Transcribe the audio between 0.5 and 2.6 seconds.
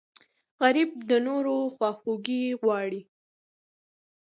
غریب د نورو خواخوږی